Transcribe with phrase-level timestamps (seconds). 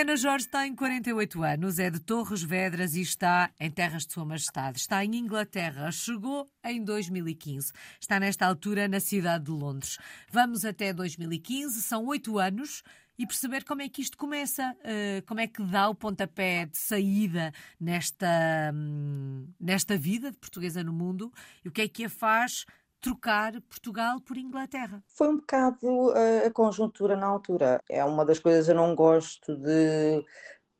[0.00, 4.24] Viviana Jorge tem 48 anos, é de Torres Vedras e está em terras de Sua
[4.24, 4.78] Majestade.
[4.78, 7.70] Está em Inglaterra, chegou em 2015.
[8.00, 9.98] Está nesta altura na cidade de Londres.
[10.32, 12.82] Vamos até 2015, são oito anos
[13.18, 16.78] e perceber como é que isto começa, uh, como é que dá o pontapé de
[16.78, 21.30] saída nesta, um, nesta vida de portuguesa no mundo
[21.62, 22.64] e o que é que a faz
[23.00, 25.02] trocar Portugal por Inglaterra?
[25.08, 27.82] Foi um bocado uh, a conjuntura na altura.
[27.88, 30.24] É uma das coisas eu não gosto de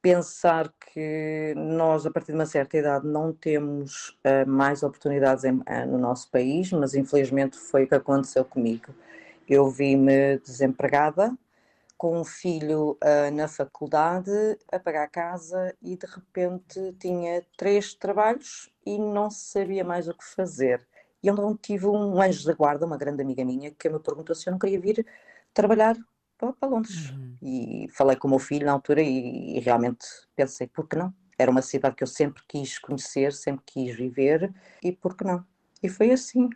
[0.03, 5.57] pensar que nós, a partir de uma certa idade, não temos uh, mais oportunidades em,
[5.57, 8.95] uh, no nosso país, mas infelizmente foi o que aconteceu comigo.
[9.49, 11.37] Eu vi-me desempregada,
[12.01, 14.31] com um filho uh, na faculdade,
[14.73, 20.25] a pagar casa e de repente tinha três trabalhos e não sabia mais o que
[20.25, 20.87] fazer.
[21.23, 24.49] E então tive um anjo da guarda, uma grande amiga minha, que me perguntou se
[24.49, 25.07] eu não queria vir
[25.53, 25.97] trabalhar
[26.39, 27.11] para Londres.
[27.11, 27.37] Uhum.
[27.43, 31.13] E falei com o meu filho na altura e, e realmente pensei, por que não?
[31.39, 35.45] Era uma cidade que eu sempre quis conhecer, sempre quis viver, e por que não?
[35.83, 36.51] E foi assim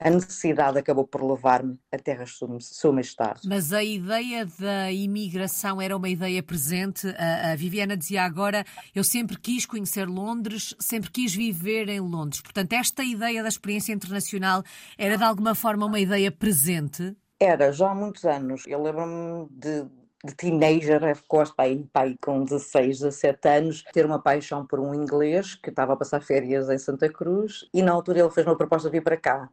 [0.00, 3.42] a necessidade acabou por levar-me a terras sua majestade.
[3.46, 7.06] Mas a ideia da imigração era uma ideia presente.
[7.18, 12.40] A, a, Viviana dizia agora: eu sempre quis conhecer Londres, sempre quis viver em Londres.
[12.40, 14.62] Portanto, esta ideia da experiência internacional
[14.96, 17.14] era de alguma forma uma ideia presente?
[17.38, 18.64] Era, já há muitos anos.
[18.66, 19.84] Eu lembro-me de,
[20.24, 25.54] de teenager, quase pai, pai com 16, 17 anos, ter uma paixão por um inglês
[25.54, 28.88] que estava a passar férias em Santa Cruz e na altura ele fez uma proposta
[28.88, 29.50] de vir para cá.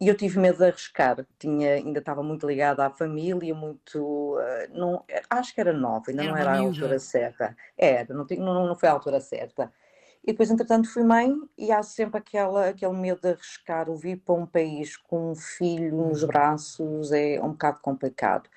[0.00, 4.36] E eu tive medo de arriscar, Tinha, ainda estava muito ligada à família, muito.
[4.36, 7.56] Uh, não, acho que era nova, ainda era não era a altura certa.
[7.78, 9.72] Era, não, não, não foi a altura certa.
[10.24, 13.88] E depois, entretanto, fui mãe e há sempre aquela, aquele medo de arriscar.
[13.88, 16.28] O vir para um país com um filho nos uhum.
[16.28, 18.48] braços é um bocado complicado.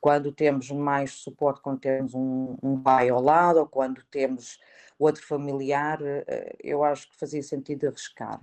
[0.00, 4.58] Quando temos mais suporte, quando temos um, um pai ao lado ou quando temos
[4.98, 8.40] outro familiar, uh, eu acho que fazia sentido arriscar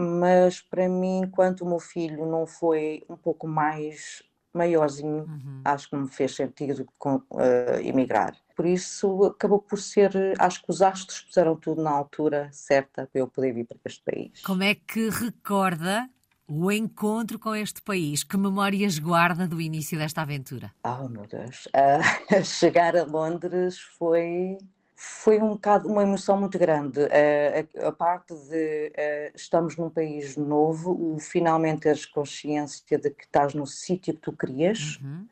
[0.00, 4.22] mas para mim, enquanto o meu filho não foi um pouco mais
[4.52, 5.60] maiorzinho, uhum.
[5.64, 8.36] acho que me fez sentido com, uh, emigrar.
[8.56, 13.20] Por isso acabou por ser, acho que os astros puseram tudo na altura certa para
[13.20, 14.42] eu poder vir para este país.
[14.42, 16.08] Como é que recorda
[16.48, 18.24] o encontro com este país?
[18.24, 20.72] Que memórias guarda do início desta aventura?
[20.84, 24.58] Oh meu Deus, uh, chegar a Londres foi
[25.02, 27.00] foi um bocado uma emoção muito grande.
[27.00, 33.24] a, a, parte de uh, estamos num país novo, o finalmente teres consciência de que
[33.24, 35.26] estás no sítio que tu querias, uhum.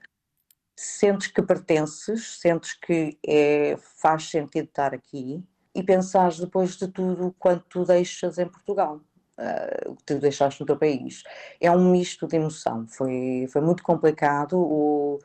[0.74, 7.34] sentes que pertences, sentes que é, faz sentido estar aqui e pensares depois de tudo
[7.38, 9.02] quanto tu deixas em Portugal.
[9.38, 11.22] Uh, que tu deixaste no teu país.
[11.60, 12.86] É um misto de emoção.
[12.88, 14.58] Foi, foi muito complicado.
[14.58, 15.20] O,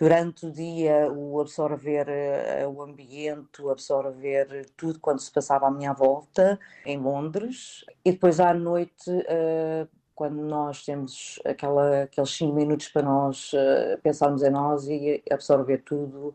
[0.00, 5.70] durante o dia o absorver uh, o ambiente, o absorver tudo quando se passava à
[5.70, 7.84] minha volta em Londres.
[8.02, 14.00] E depois à noite uh, quando nós temos aquela, aqueles 5 minutos para nós uh,
[14.02, 16.34] pensarmos em nós e absorver tudo,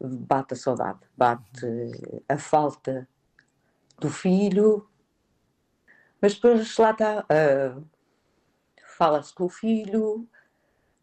[0.00, 1.66] bate a saudade, bate
[2.26, 3.06] a falta
[3.98, 4.88] do filho,
[6.22, 7.26] mas depois lá está,
[8.96, 10.26] fala-se com o filho,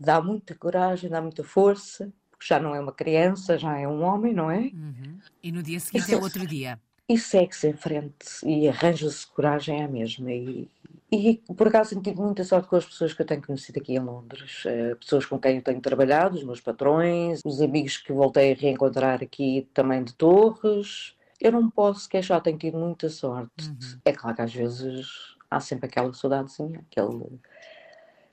[0.02, 4.02] dá muita coragem, dá muita força, porque já não é uma criança, já é um
[4.02, 4.72] homem, não é?
[4.74, 5.20] Uhum.
[5.44, 6.80] E no dia seguinte e é outro dia.
[7.08, 10.32] E segue-se em frente e arranja-se coragem à mesma.
[10.32, 10.68] E,
[11.12, 13.94] e por acaso tenho tido muita sorte com as pessoas que eu tenho conhecido aqui
[13.94, 18.12] em Londres, uh, pessoas com quem eu tenho trabalhado, os meus patrões, os amigos que
[18.12, 21.16] voltei a reencontrar aqui também de Torres.
[21.40, 23.68] Eu não posso queixar, tenho tido muita sorte.
[23.68, 24.00] Uhum.
[24.06, 25.08] É claro que às vezes
[25.50, 27.40] há sempre aquela saudadezinha, aquele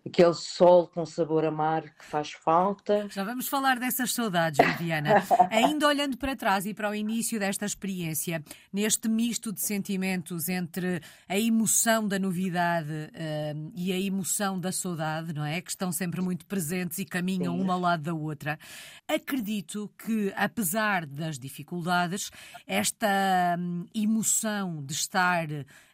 [0.09, 3.07] aquele sol com sabor amargo que faz falta.
[3.11, 5.23] Já vamos falar dessas saudades, Viviana.
[5.51, 8.43] Ainda olhando para trás e para o início desta experiência,
[8.73, 15.33] neste misto de sentimentos entre a emoção da novidade uh, e a emoção da saudade,
[15.33, 15.61] não é?
[15.61, 17.63] Que estão sempre muito presentes e caminham Sim.
[17.63, 18.59] uma ao lado da outra.
[19.07, 22.31] Acredito que, apesar das dificuldades,
[22.67, 25.47] esta hum, emoção de estar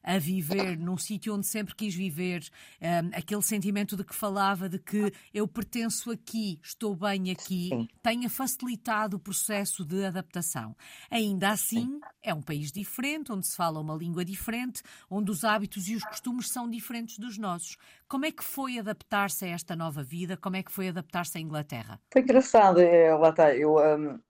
[0.05, 2.44] a viver num sítio onde sempre quis viver,
[2.81, 7.89] um, aquele sentimento de que falava de que eu pertenço aqui, estou bem aqui, Sim.
[8.03, 10.77] tenha facilitado o processo de adaptação.
[11.11, 12.01] Ainda assim, Sim.
[12.23, 16.05] é um país diferente, onde se fala uma língua diferente, onde os hábitos e os
[16.05, 17.77] costumes são diferentes dos nossos.
[18.06, 20.37] Como é que foi adaptar-se a esta nova vida?
[20.37, 22.01] Como é que foi adaptar-se à Inglaterra?
[22.12, 23.77] Foi engraçado, é, lá está, eu.
[23.77, 24.21] Um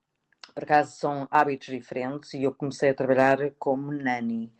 [0.53, 4.53] por acaso são hábitos diferentes e eu comecei a trabalhar como nani.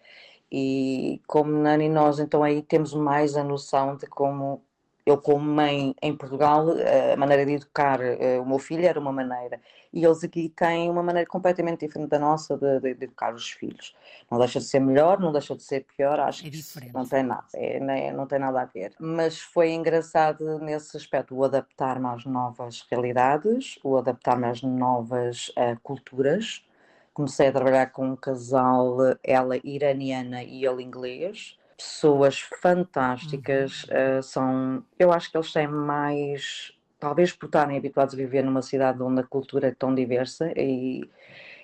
[0.51, 4.64] E como Nani, nós então aí temos mais a noção de como
[5.05, 6.65] eu como mãe em Portugal,
[7.13, 9.61] a maneira de educar uh, o meu filho era uma maneira,
[9.93, 13.51] e eles aqui têm uma maneira completamente diferente da nossa de, de, de, educar os
[13.51, 13.95] filhos.
[14.31, 17.21] Não deixa de ser melhor, não deixa de ser pior, acho é que não tem
[17.21, 18.93] nada, é, não, não tem nada a ver.
[18.99, 25.79] Mas foi engraçado nesse aspecto, o adaptar-me às novas realidades, o adaptar-me às novas uh,
[25.83, 26.65] culturas.
[27.13, 34.19] Comecei a trabalhar com um casal, ela iraniana e ele inglês, pessoas fantásticas, uhum.
[34.19, 38.61] uh, são, eu acho que eles têm mais, talvez por estarem habituados a viver numa
[38.61, 41.09] cidade onde a cultura é tão diversa e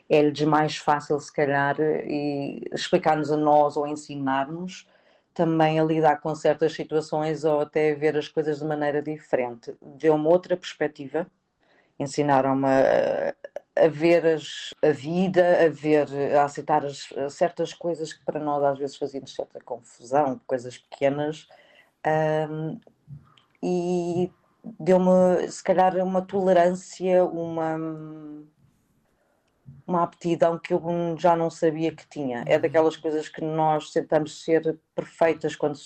[0.09, 4.85] é-lhes mais fácil se calhar e explicar-nos a nós ou ensinar-nos
[5.33, 9.73] também a lidar com certas situações ou até ver as coisas de maneira diferente.
[9.81, 11.25] Deu-me outra perspectiva,
[11.97, 13.33] ensinaram-me a,
[13.83, 18.63] a ver as, a vida, a ver, a aceitar as, certas coisas que para nós
[18.63, 21.47] às vezes faziam certa confusão, coisas pequenas,
[22.49, 22.79] um,
[23.63, 24.31] e
[24.79, 27.77] deu-me se calhar uma tolerância, uma
[29.91, 30.81] uma aptidão que eu
[31.17, 32.43] já não sabia que tinha.
[32.47, 32.61] É uhum.
[32.61, 35.77] daquelas coisas que nós tentamos ser perfeitas quando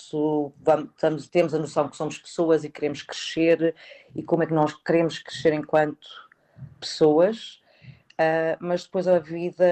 [0.60, 3.76] vamos, temos a noção que somos pessoas e queremos crescer
[4.16, 6.08] e como é que nós queremos crescer enquanto
[6.80, 7.62] pessoas
[8.16, 9.66] Uh, mas depois a vida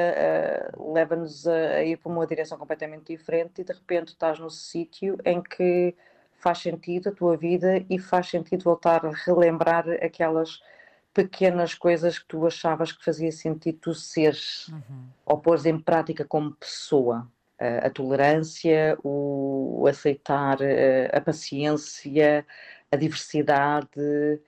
[0.77, 4.49] uh, leva-nos a, a, ir para uma direção completamente diferente e de repente estás no
[4.49, 5.95] sítio em que
[6.33, 10.61] faz sentido a tua vida e faz sentido voltar a relembrar aquelas
[11.13, 15.05] pequenas coisas que tu achavas que fazia sentido tu seres uhum.
[15.25, 17.25] ou pôres em prática como pessoa.
[17.61, 20.57] Uh, a tolerância, o, o aceitar,
[21.13, 22.45] a paciência,
[22.91, 24.41] a diversidade,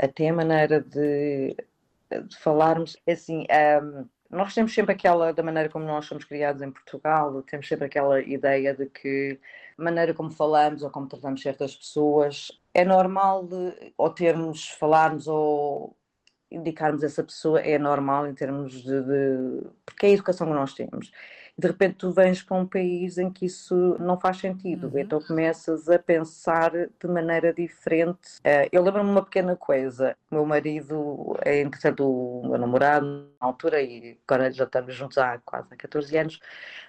[0.00, 1.54] até a maneira de
[2.20, 3.46] de falarmos, é assim,
[3.82, 7.86] um, nós temos sempre aquela, da maneira como nós somos criados em Portugal, temos sempre
[7.86, 9.38] aquela ideia de que
[9.78, 15.28] a maneira como falamos ou como tratamos certas pessoas é normal de, ou termos, falarmos
[15.28, 15.96] ou
[16.50, 20.74] indicarmos essa pessoa é normal em termos de, de porque é a educação que nós
[20.74, 21.10] temos
[21.58, 24.98] de repente tu vens para um país em que isso não faz sentido, uhum.
[24.98, 28.38] então começas a pensar de maneira diferente.
[28.38, 33.06] Uh, eu lembro-me de uma pequena coisa, meu marido é entretanto o meu namorado
[33.40, 36.40] na altura e agora já estamos juntos há quase 14 anos,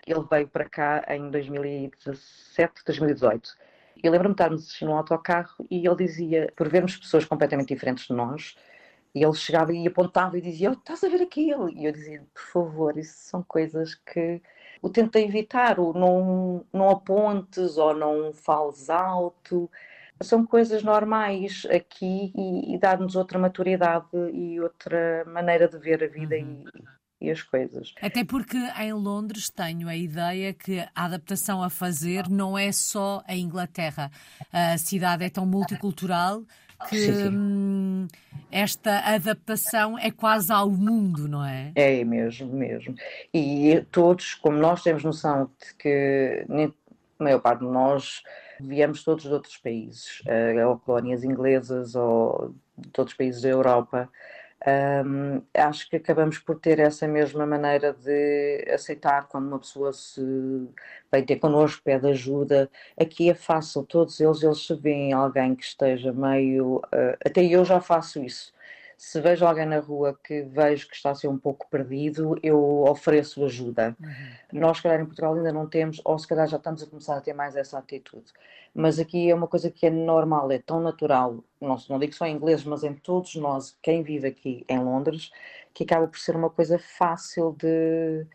[0.07, 3.57] ele veio para cá em 2017, 2018.
[4.01, 8.13] Eu lembro-me de estarmos no autocarro e ele dizia, por vermos pessoas completamente diferentes de
[8.13, 8.55] nós,
[9.13, 11.69] e ele chegava e apontava e dizia: oh, Estás a ver aquilo?
[11.69, 14.41] E eu dizia: Por favor, isso são coisas que
[14.81, 19.69] o tenta evitar, o não, não apontes ou não fales alto.
[20.21, 26.07] São coisas normais aqui e, e dar-nos outra maturidade e outra maneira de ver a
[26.07, 26.63] vida uhum.
[27.19, 27.93] e, e as coisas.
[28.01, 33.23] Até porque em Londres tenho a ideia que a adaptação a fazer não é só
[33.27, 34.11] a Inglaterra.
[34.51, 36.43] A cidade é tão multicultural
[36.89, 37.29] que sim, sim.
[38.51, 41.71] Esta adaptação é quase ao mundo, não é?
[41.75, 42.95] É mesmo, mesmo.
[43.33, 46.45] E todos, como nós temos noção de que
[47.19, 48.21] a maior parte de nós
[48.59, 54.09] viemos todos de outros países, eh, ou colónias inglesas ou de outros países da Europa,
[54.65, 60.21] um, acho que acabamos por ter essa mesma maneira de aceitar quando uma pessoa se
[61.11, 62.69] vem ter connosco, pede ajuda.
[62.99, 66.77] Aqui é fácil, todos eles, eles se veem alguém que esteja meio.
[66.77, 68.53] Uh, até eu já faço isso.
[69.05, 72.83] Se vejo alguém na rua que vejo que está a ser um pouco perdido, eu
[72.83, 73.95] ofereço ajuda.
[73.99, 74.59] Uhum.
[74.61, 77.17] Nós, se calhar, em Portugal ainda não temos, ou se calhar já estamos a começar
[77.17, 78.31] a ter mais essa atitude
[78.73, 82.25] mas aqui é uma coisa que é normal, é tão natural, não, não digo só
[82.25, 85.31] em inglês, mas em todos nós, quem vive aqui em Londres,
[85.73, 88.25] que acaba por ser uma coisa fácil de,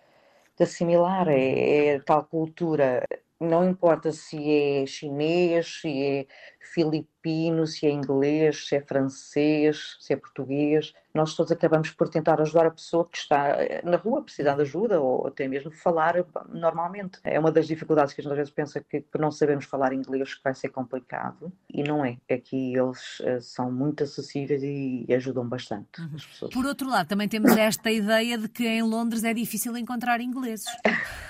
[0.56, 3.04] de assimilar, é, é tal cultura
[3.40, 6.26] não importa se é chinês, se é
[6.72, 12.40] filipino, se é inglês, se é francês, se é português, nós todos acabamos por tentar
[12.40, 16.14] ajudar a pessoa que está eh, na rua, precisar de ajuda ou até mesmo falar
[16.48, 17.18] normalmente.
[17.24, 19.92] É uma das dificuldades que a gente às vezes pensa que por não sabemos falar
[19.92, 22.18] inglês que vai ser complicado e não é.
[22.28, 26.10] É que eles eh, são muito acessíveis e ajudam bastante uhum.
[26.14, 26.54] as pessoas.
[26.54, 30.66] Por outro lado, também temos esta ideia de que em Londres é difícil encontrar ingleses.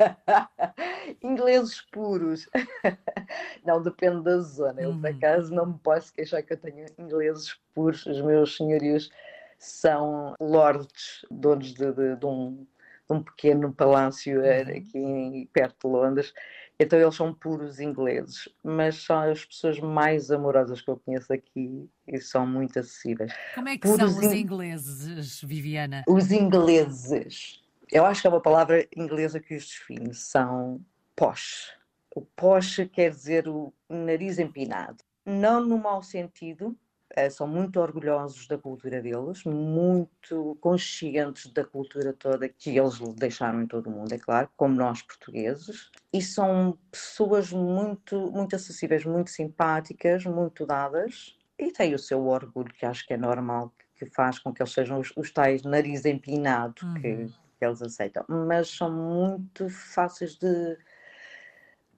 [1.22, 2.48] Ingleses puros.
[3.64, 4.80] não depende da zona.
[4.80, 5.16] Eu, por uhum.
[5.16, 8.06] acaso, não me posso queixar que eu tenho ingleses puros.
[8.06, 9.10] Os meus senhorios
[9.58, 12.66] são lords, donos de, de, de, um,
[13.08, 14.70] de um, pequeno palácio eh, uhum.
[14.70, 16.34] aqui em, perto de Londres.
[16.78, 21.86] Então eles são puros ingleses, mas são as pessoas mais amorosas que eu conheço aqui
[22.08, 23.30] e são muito acessíveis.
[23.54, 26.02] Como é que puros são os ingleses, Viviana?
[26.08, 27.59] Os ingleses
[27.92, 30.80] eu acho que é uma palavra inglesa que os define, são
[31.16, 31.76] posh.
[32.14, 35.04] O posh quer dizer o nariz empinado.
[35.24, 36.76] não no mau sentido,
[37.14, 43.62] eh, são muito orgulhosos da cultura deles, muito conscientes da cultura toda que eles deixaram
[43.62, 49.04] em todo o mundo, é claro, como nós portugueses, e são pessoas muito, muito acessíveis,
[49.04, 54.06] muito simpáticas, muito dadas, e têm o seu orgulho, que acho que é normal, que
[54.06, 56.94] faz com que eles sejam os, os tais nariz empinado uhum.
[56.94, 60.76] que, que eles aceitam, mas são muito fáceis de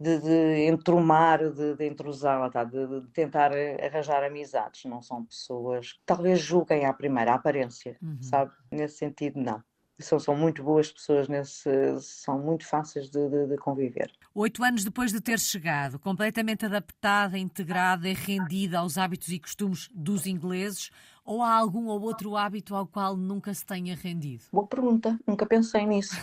[0.03, 2.65] de, de entromar, de, de entrosar, tá?
[2.65, 4.85] de, de, tentar arranjar amizades.
[4.85, 8.21] Não são pessoas que talvez julguem à primeira, aparência, uhum.
[8.21, 8.51] sabe?
[8.71, 9.63] Nesse sentido, não.
[10.01, 14.11] São, são muito boas pessoas, nesse, são muito fáceis de, de, conviver.
[14.35, 19.89] Oito anos depois de ter chegado, completamente adaptada, integrada e rendida aos hábitos e costumes
[19.95, 20.91] dos ingleses,
[21.25, 24.45] ou há algum ou outro hábito ao qual nunca se tenha rendido?
[24.53, 26.17] Boa pergunta, nunca pensei nisso.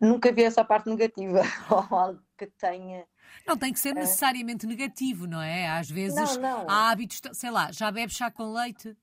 [0.00, 3.06] nunca vi essa parte negativa, ou algo que tenha
[3.46, 3.94] não tem que ser é.
[3.94, 5.68] necessariamente negativo, não é?
[5.68, 6.70] Às vezes não, não.
[6.70, 8.96] há hábitos, sei lá, já bebe chá com leite?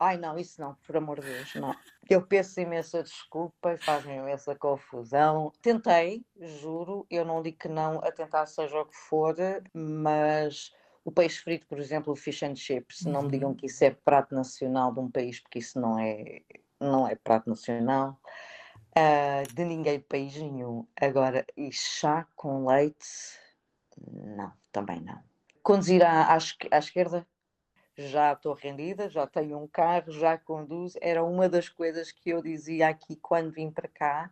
[0.00, 1.74] Ai não, isso não, por amor de Deus, não.
[2.08, 5.52] Eu peço imensa desculpa, fazem imensa confusão.
[5.60, 9.34] Tentei, juro, eu não digo que não a tentar seja o que for,
[9.74, 10.72] mas
[11.04, 13.12] o peixe frito, por exemplo, o fish and chips, uhum.
[13.12, 13.54] não me digam uhum.
[13.54, 16.42] que isso é prato nacional de um país, porque isso não é,
[16.80, 18.20] não é prato nacional.
[18.96, 20.86] Uh, de ninguém, país nenhum.
[21.00, 23.06] Agora, e chá com leite,
[24.12, 25.22] não, também não.
[25.62, 26.38] Conduzir à, à,
[26.70, 27.26] à esquerda,
[27.96, 30.98] já estou rendida, já tenho um carro, já conduzo.
[31.00, 34.30] Era uma das coisas que eu dizia aqui quando vim para cá,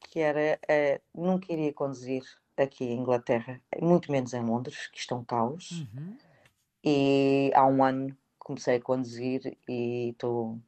[0.00, 2.22] que era uh, nunca iria conduzir
[2.56, 5.70] aqui em Inglaterra, muito menos em Londres, que estão caos.
[5.70, 6.16] Uhum.
[6.84, 10.58] E há um ano comecei a conduzir e estou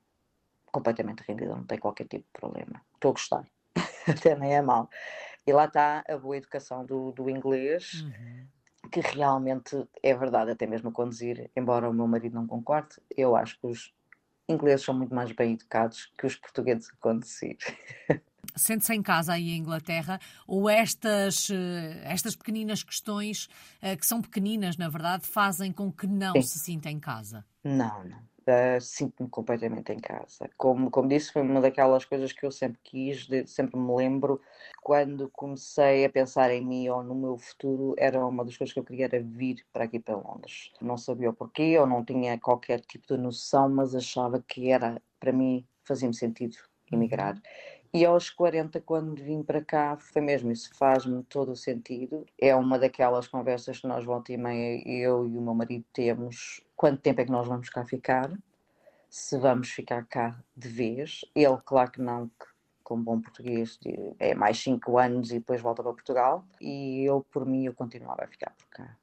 [0.70, 2.82] completamente rendida, não tenho qualquer tipo de problema.
[2.94, 3.46] Estou a gostar,
[4.08, 4.88] até nem é mal.
[5.46, 8.46] E lá está a boa educação do, do inglês, uhum.
[8.90, 13.34] que realmente é verdade, até mesmo a conduzir, embora o meu marido não concorde, eu
[13.34, 13.92] acho que os
[14.48, 17.58] ingleses são muito mais bem educados que os portugueses a conduzir.
[18.54, 23.48] Sente-se em casa aí em Inglaterra ou estas, eh, estas pequeninas questões,
[23.80, 26.48] eh, que são pequeninas na verdade, fazem com que não Sim.
[26.48, 27.44] se sinta em casa?
[27.64, 30.50] Não, não uh, sinto-me completamente em casa.
[30.56, 34.40] Como, como disse, foi uma daquelas coisas que eu sempre quis, de, sempre me lembro,
[34.82, 38.80] quando comecei a pensar em mim ou no meu futuro, era uma das coisas que
[38.80, 40.72] eu queria era vir para aqui para Londres.
[40.80, 45.00] Não sabia o porquê, ou não tinha qualquer tipo de noção, mas achava que era,
[45.20, 46.56] para mim, fazia-me sentido
[46.90, 47.40] emigrar.
[47.94, 52.24] E aos 40, quando vim para cá, foi mesmo isso, faz-me todo o sentido.
[52.40, 56.62] É uma daquelas conversas que nós, volta e meia, eu e o meu marido temos.
[56.74, 58.32] Quanto tempo é que nós vamos cá ficar?
[59.10, 61.20] Se vamos ficar cá de vez.
[61.34, 62.46] Ele, claro que não, que,
[62.82, 63.78] como bom português,
[64.18, 66.46] é mais 5 anos e depois volta para Portugal.
[66.62, 68.96] E eu, por mim, eu continuava a ficar por cá.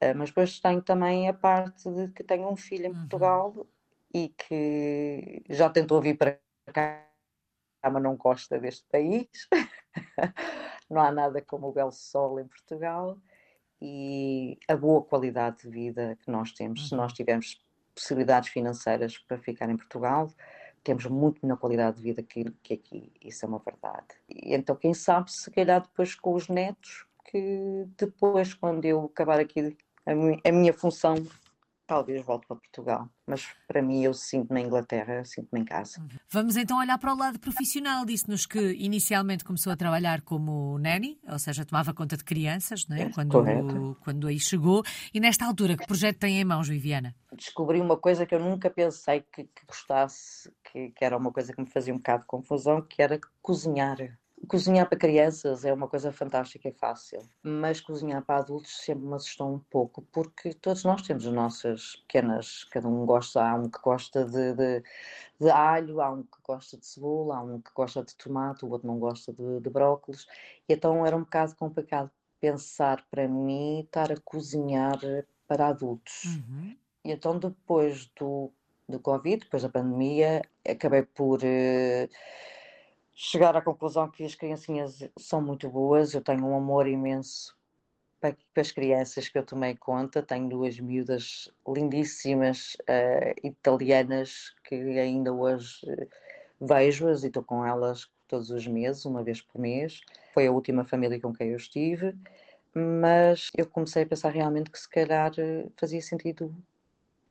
[0.00, 2.94] Ah, mas depois tenho também a parte de que tenho um filho em uhum.
[2.94, 3.66] Portugal uhum.
[4.14, 6.38] e que já tentou vir para
[6.72, 7.04] cá
[7.90, 9.28] mas não gosta deste país.
[10.90, 13.18] não há nada como o belo sol em Portugal
[13.80, 16.88] e a boa qualidade de vida que nós temos.
[16.88, 17.16] Se nós uhum.
[17.16, 17.62] tivermos
[17.94, 20.30] possibilidades financeiras para ficar em Portugal,
[20.82, 23.12] temos muito melhor qualidade de vida que, que aqui.
[23.22, 24.06] Isso é uma verdade.
[24.28, 29.40] E então, quem sabe, se calhar depois com os netos, que depois, quando eu acabar
[29.40, 29.76] aqui
[30.06, 31.14] a minha, a minha função
[31.86, 33.08] talvez volte para Portugal.
[33.26, 36.00] Mas para mim, eu sinto-me na Inglaterra, sinto-me em casa.
[36.00, 36.08] Uhum.
[36.30, 38.04] Vamos então olhar para o lado profissional.
[38.04, 42.96] Disse-nos que inicialmente começou a trabalhar como nanny, ou seja, tomava conta de crianças, não
[42.96, 43.02] é?
[43.02, 44.82] é quando, quando aí chegou.
[45.12, 47.14] E nesta altura, que projeto tem em mãos, Viviana?
[47.32, 51.52] Descobri uma coisa que eu nunca pensei que, que gostasse, que, que era uma coisa
[51.52, 53.96] que me fazia um bocado de confusão, que era cozinhar.
[54.48, 59.14] Cozinhar para crianças é uma coisa fantástica e fácil, mas cozinhar para adultos sempre me
[59.14, 63.68] assustou um pouco, porque todos nós temos as nossas pequenas, cada um gosta, há um
[63.68, 64.82] que gosta de, de,
[65.40, 68.70] de alho, há um que gosta de cebola, há um que gosta de tomate, o
[68.70, 70.26] outro não gosta de, de brócolis,
[70.68, 72.10] e então era um bocado complicado
[72.40, 74.98] pensar para mim estar a cozinhar
[75.46, 76.24] para adultos.
[76.24, 76.76] Uhum.
[77.04, 78.50] E então depois do,
[78.88, 81.38] do Covid, depois da pandemia, acabei por...
[81.38, 82.08] Uh,
[83.14, 86.14] chegar à conclusão que as criancinhas são muito boas.
[86.14, 87.56] Eu tenho um amor imenso
[88.20, 90.22] para, para as crianças que eu tomei conta.
[90.22, 96.08] Tenho duas miúdas lindíssimas uh, italianas que ainda hoje uh,
[96.60, 100.00] vejo-as e estou com elas todos os meses, uma vez por mês.
[100.32, 102.16] Foi a última família com quem eu estive,
[102.74, 106.54] mas eu comecei a pensar realmente que se calhar uh, fazia sentido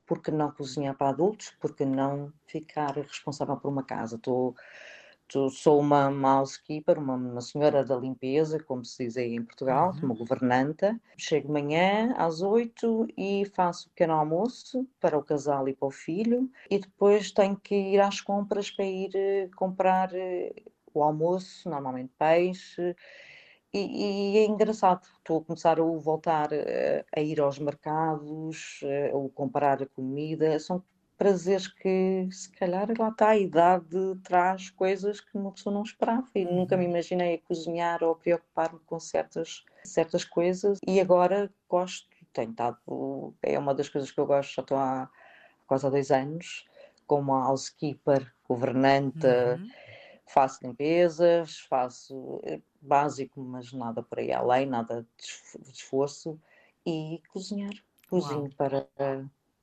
[0.06, 4.16] porque não cozinhar para adultos, porque não ficar responsável por uma casa.
[4.16, 4.54] Estou
[5.50, 10.06] sou uma housekeeper, uma, uma, senhora da limpeza, como se diz aí em Portugal, uhum.
[10.06, 11.00] uma governanta.
[11.16, 15.88] Chego de manhã às oito e faço o pequeno almoço para o casal e para
[15.88, 20.52] o filho, e depois tenho que ir às compras para ir eh, comprar eh,
[20.92, 22.94] o almoço, normalmente peixe.
[23.72, 28.80] E, e, é engraçado, estou a começar a voltar a, eh, a ir aos mercados,
[28.84, 30.58] a comprar a comida.
[30.60, 30.82] São
[31.16, 36.28] prazeres que se calhar lá está, a idade traz coisas que uma pessoa não esperava
[36.34, 36.90] e nunca me uhum.
[36.90, 42.78] imaginei a cozinhar ou preocupar-me com certas, certas coisas e agora gosto, tenho estado,
[43.42, 45.08] é uma das coisas que eu gosto, já estou há
[45.66, 46.66] quase há dois anos,
[47.06, 49.70] como housekeeper, governanta, uhum.
[50.26, 56.38] faço limpezas, faço eh, básico, mas nada por aí além, nada de esforço
[56.84, 57.72] e cozinhar,
[58.08, 58.50] cozinho Uau.
[58.56, 58.88] para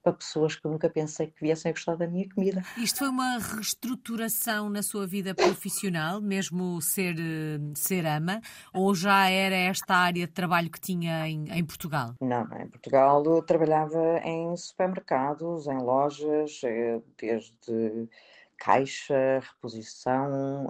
[0.01, 2.61] para pessoas que eu nunca pensei que viessem a gostar da minha comida.
[2.77, 8.41] Isto foi uma reestruturação na sua vida profissional, mesmo ser, eh, ser ama,
[8.73, 12.15] ou já era esta área de trabalho que tinha em, em Portugal?
[12.19, 18.09] Não, em Portugal eu trabalhava em supermercados, em lojas, eh, desde
[18.57, 20.69] caixa, reposição.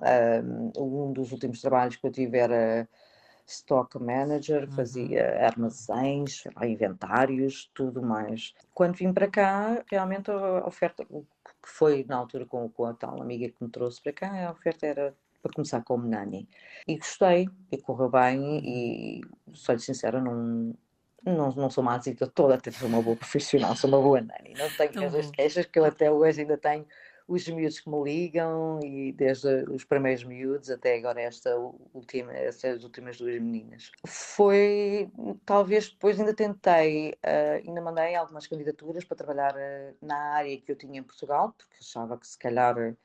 [0.77, 2.87] Um dos últimos trabalhos que eu tive era
[3.47, 4.71] stock manager, uhum.
[4.71, 8.53] fazia armazéns, inventários, tudo mais.
[8.73, 13.21] Quando vim para cá, realmente a oferta, que foi na altura com, com a tal
[13.21, 16.47] amiga que me trouxe para cá, a oferta era para começar como nani.
[16.87, 19.21] E gostei, e correu bem, e
[19.53, 20.75] sou sincera, não,
[21.25, 24.53] não, não sou uma azita toda, até sou uma boa profissional, sou uma boa nani.
[24.57, 26.85] Não tenho essas queixas que eu até hoje ainda tenho
[27.27, 31.55] os miúdos que me ligam e desde os primeiros miúdos até agora esta
[31.93, 33.91] última, estas últimas duas meninas.
[34.05, 35.09] Foi,
[35.45, 40.71] talvez depois ainda tentei, uh, ainda mandei algumas candidaturas para trabalhar uh, na área que
[40.71, 42.95] eu tinha em Portugal, porque achava que se calhar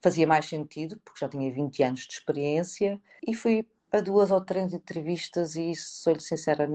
[0.00, 4.40] fazia mais sentido, porque já tinha 20 anos de experiência, e fui a duas ou
[4.40, 6.68] três entrevistas e, sou-lhe sincera,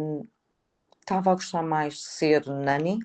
[0.99, 2.99] estava a gostar mais de ser nani,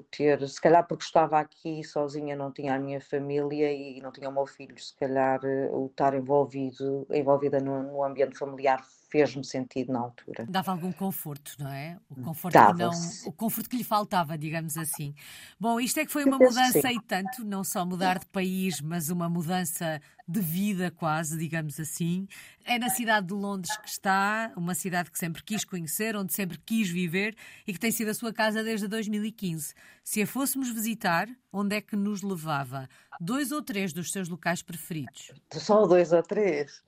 [0.00, 4.28] ter, se calhar porque estava aqui sozinha, não tinha a minha família e não tinha
[4.28, 9.44] o meu filho, se calhar eh, o estar envolvido, envolvida no, no ambiente familiar fez-me
[9.44, 10.46] sentido na altura.
[10.48, 11.98] Dava algum conforto, não é?
[12.08, 12.90] O conforto, que não,
[13.26, 15.14] o conforto que lhe faltava, digamos assim.
[15.60, 19.10] Bom, isto é que foi uma mudança e tanto, não só mudar de país, mas
[19.10, 22.26] uma mudança de vida quase, digamos assim.
[22.64, 26.56] É na cidade de Londres que está, uma cidade que sempre quis conhecer, onde sempre
[26.64, 29.74] quis viver e que tem sido a sua casa desde 2015.
[30.02, 32.88] Se a fôssemos visitar, onde é que nos levava?
[33.20, 35.32] Dois ou três dos seus locais preferidos?
[35.52, 36.82] Só dois ou três?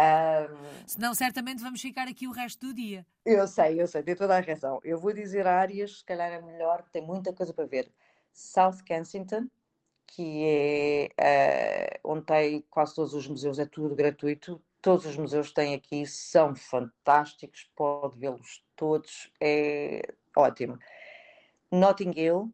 [0.00, 3.04] Um, Senão, certamente vamos ficar aqui o resto do dia.
[3.24, 4.80] Eu sei, eu sei, tem toda a razão.
[4.82, 7.92] Eu vou dizer áreas, se calhar é melhor, tem muita coisa para ver.
[8.32, 9.48] South Kensington,
[10.06, 14.62] que é uh, onde tem quase todos os museus, é tudo gratuito.
[14.80, 20.78] Todos os museus têm aqui são fantásticos, pode vê-los todos, é ótimo.
[21.70, 22.50] Notting Hill,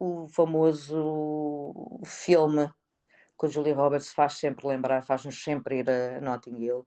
[0.00, 2.68] o famoso filme
[3.36, 6.86] com Julia Roberts faz sempre lembrar, faz-nos sempre ir a Notting Hill.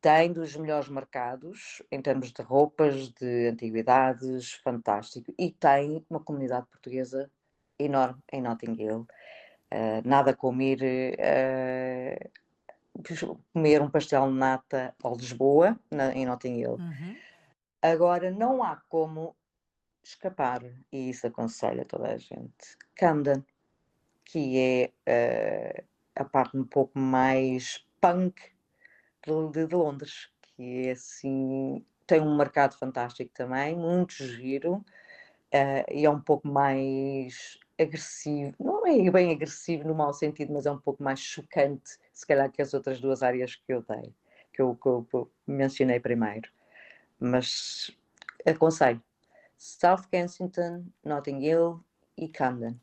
[0.00, 5.34] Tem dos melhores mercados em termos de roupas, de antiguidades, fantástico.
[5.38, 7.30] E tem uma comunidade portuguesa
[7.78, 9.06] enorme em Notting Hill.
[9.72, 12.30] Uh, nada como ir uh,
[13.52, 16.74] comer um pastel de nata ao Lisboa, na, em Notting Hill.
[16.74, 17.16] Uhum.
[17.82, 19.36] Agora, não há como
[20.02, 20.62] escapar,
[20.92, 22.76] e isso aconselho a toda a gente.
[22.94, 23.44] Camden
[24.28, 28.40] que é uh, a parte um pouco mais punk
[29.26, 36.04] de, de, Londres, que é assim, tem um mercado fantástico também, muito giro, uh, e
[36.04, 40.78] é um pouco mais agressivo, não é bem agressivo no mau sentido, mas é um
[40.78, 44.12] pouco mais chocante, se calhar, que as outras duas áreas que eu dei,
[44.52, 46.50] que eu, que eu, mencionei primeiro.
[47.18, 47.96] Mas
[48.44, 49.02] aconselho.
[49.56, 51.82] South Kensington, Notting Hill
[52.16, 52.78] e Camden.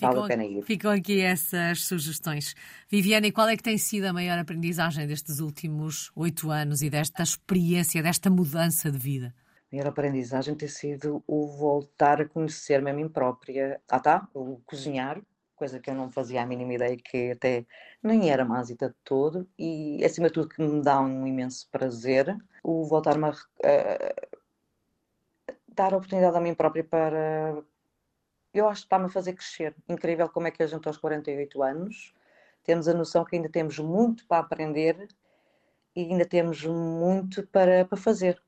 [0.00, 2.54] Ficam, vale ficam aqui essas sugestões.
[2.88, 6.88] Viviane, e qual é que tem sido a maior aprendizagem destes últimos oito anos e
[6.88, 9.34] desta experiência, desta mudança de vida?
[9.70, 13.80] A maior aprendizagem tem sido o voltar a conhecer-me a mim própria.
[13.88, 15.20] Ah tá, o cozinhar,
[15.54, 17.66] coisa que eu não fazia a mínima ideia que até
[18.02, 22.34] nem era másita de todo e acima de tudo que me dá um imenso prazer
[22.64, 23.34] o voltar-me a, a
[25.68, 27.62] dar a oportunidade a mim própria para
[28.52, 29.74] eu acho que está-me a fazer crescer.
[29.88, 32.14] Incrível como é que a gente aos 48 anos
[32.64, 35.08] temos a noção que ainda temos muito para aprender
[35.94, 38.40] e ainda temos muito para, para fazer.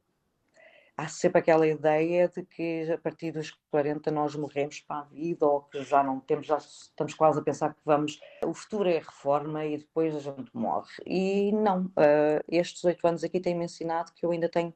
[0.96, 5.46] há sempre aquela ideia de que a partir dos 40 nós morremos para a vida
[5.46, 8.98] ou que já não temos, já estamos quase a pensar que vamos, o futuro é
[8.98, 10.92] reforma e depois a gente morre.
[11.06, 14.74] E não, uh, estes oito anos aqui têm-me ensinado que eu ainda tenho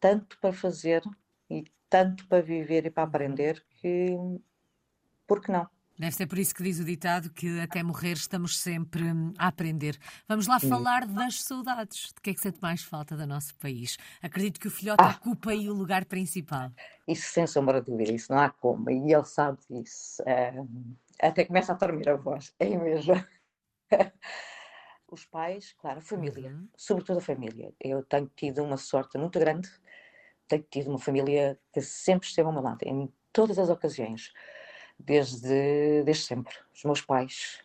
[0.00, 1.02] tanto para fazer
[1.50, 4.16] e tanto para viver e para aprender que,
[5.28, 5.68] por que não?
[5.98, 9.48] Deve ser por isso que diz o ditado que até morrer estamos sempre hum, a
[9.48, 9.98] aprender.
[10.28, 12.12] Vamos lá falar das saudades.
[12.14, 13.98] De que é que sente mais falta do nosso país?
[14.22, 15.18] Acredito que o filhote ah.
[15.20, 16.70] ocupa aí o lugar principal.
[17.06, 18.88] Isso sem sombra de dúvida, isso não há como.
[18.88, 20.22] E ele sabe disso.
[20.24, 20.54] É,
[21.20, 23.14] até começa a tremer a voz, é mesmo.
[25.10, 26.68] Os pais, claro, a família, uhum.
[26.76, 27.74] sobretudo a família.
[27.80, 29.68] Eu tenho tido uma sorte muito grande.
[30.46, 34.32] Tenho tido uma família que sempre esteve ao meu lado, em todas as ocasiões
[34.98, 36.54] desde, desde sempre.
[36.74, 37.60] Os meus pais,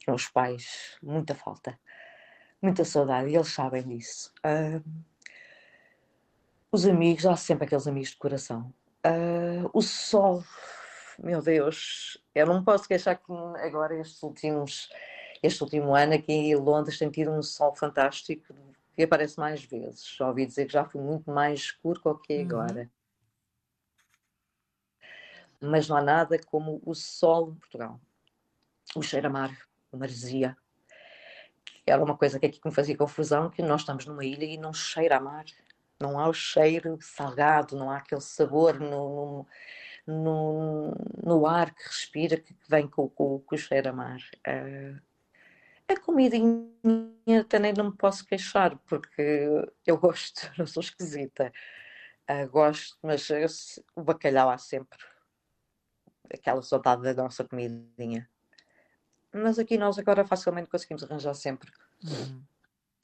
[0.00, 1.78] os meus pais, muita falta,
[2.60, 4.32] muita saudade, e eles sabem disso.
[4.44, 4.82] Uh,
[6.72, 8.74] os amigos, há sempre aqueles amigos de coração.
[9.06, 10.42] Uh, o sol,
[11.18, 14.88] meu Deus, eu não posso queixar que agora estes últimos,
[15.42, 18.54] este último ano aqui em Londres tem tido um sol fantástico
[18.94, 20.14] que aparece mais vezes.
[20.16, 22.88] Já ouvi dizer que já foi muito mais escuro do que é uhum.
[25.64, 28.00] Mas não há nada como o sol em Portugal.
[28.94, 29.50] O cheiro a mar,
[29.92, 30.56] a maresia.
[31.86, 34.72] Era uma coisa que aqui me fazia confusão, que nós estamos numa ilha e não
[34.72, 35.44] cheira a mar.
[36.00, 39.46] Não há o cheiro salgado, não há aquele sabor no,
[40.06, 44.18] no, no, no ar que respira que vem com, com, com o cheiro a mar.
[44.46, 45.00] Uh,
[45.86, 49.46] a comidinha também não me posso queixar, porque
[49.86, 51.52] eu gosto, não sou esquisita.
[52.30, 53.46] Uh, gosto, mas eu,
[53.94, 54.98] o bacalhau há sempre
[56.32, 58.28] aquela saudade da nossa comidinha.
[59.32, 61.70] Mas aqui nós agora facilmente conseguimos arranjar sempre
[62.04, 62.40] uhum.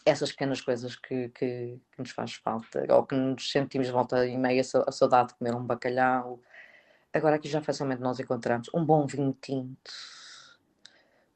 [0.06, 4.38] essas pequenas coisas que, que, que, nos faz falta, ou que nos sentimos volta e
[4.38, 6.40] meia a saudade de comer um bacalhau.
[7.12, 9.90] Agora aqui já facilmente nós encontramos um bom vinho tinto.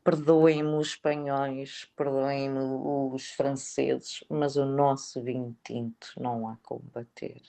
[0.05, 7.41] Perdoem-me os espanhóis, perdoem-me os franceses, mas o nosso vinho tinto não há como bater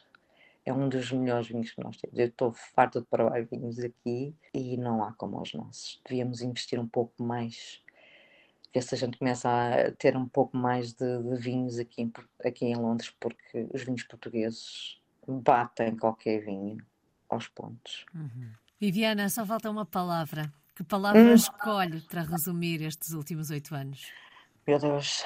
[0.65, 2.17] é um dos melhores vinhos que nós temos.
[2.17, 6.01] Eu estou farta de provar vinhos aqui e não há como os nossos.
[6.03, 7.81] Devíamos investir um pouco mais,
[8.73, 12.13] ver se a gente começa a ter um pouco mais de, de vinhos aqui em,
[12.43, 16.77] aqui em Londres, porque os vinhos portugueses batem qualquer vinho
[17.29, 18.05] aos pontos.
[18.13, 18.51] Uhum.
[18.79, 20.51] Viviana, só falta uma palavra.
[20.75, 21.33] Que palavra hum.
[21.33, 24.11] escolhe para resumir estes últimos oito anos?
[24.67, 25.23] Meu Deus,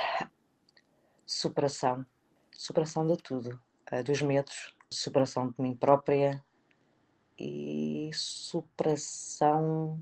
[1.25, 2.05] superação.
[2.51, 3.59] Superação de tudo.
[4.05, 6.43] Dos medos, superação de mim própria
[7.37, 10.01] e superação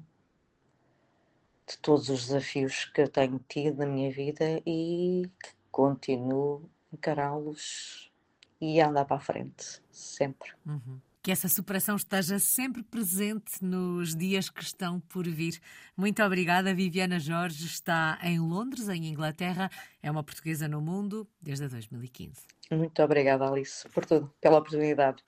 [1.68, 6.96] de todos os desafios que eu tenho tido na minha vida e que continuo a
[6.96, 8.12] encará-los
[8.60, 10.52] e a andar para a frente, sempre.
[10.66, 15.60] Uhum que essa superação esteja sempre presente nos dias que estão por vir.
[15.96, 17.66] Muito obrigada, Viviana Jorge.
[17.66, 19.70] Está em Londres, em Inglaterra.
[20.02, 22.46] É uma portuguesa no mundo desde 2015.
[22.72, 25.24] Muito obrigada, Alice, por tudo, pela oportunidade.